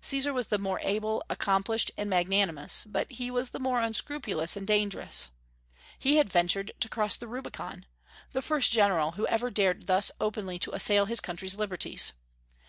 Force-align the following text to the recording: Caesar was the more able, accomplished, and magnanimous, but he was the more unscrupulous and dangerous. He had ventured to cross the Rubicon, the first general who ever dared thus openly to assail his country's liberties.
Caesar 0.00 0.32
was 0.32 0.48
the 0.48 0.58
more 0.58 0.80
able, 0.82 1.22
accomplished, 1.30 1.92
and 1.96 2.10
magnanimous, 2.10 2.84
but 2.84 3.08
he 3.08 3.30
was 3.30 3.50
the 3.50 3.60
more 3.60 3.80
unscrupulous 3.80 4.56
and 4.56 4.66
dangerous. 4.66 5.30
He 5.96 6.16
had 6.16 6.28
ventured 6.28 6.72
to 6.80 6.88
cross 6.88 7.16
the 7.16 7.28
Rubicon, 7.28 7.86
the 8.32 8.42
first 8.42 8.72
general 8.72 9.12
who 9.12 9.28
ever 9.28 9.48
dared 9.48 9.86
thus 9.86 10.10
openly 10.20 10.58
to 10.58 10.72
assail 10.74 11.06
his 11.06 11.20
country's 11.20 11.54
liberties. 11.54 12.12